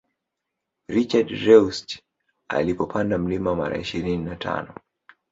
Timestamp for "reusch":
1.29-2.01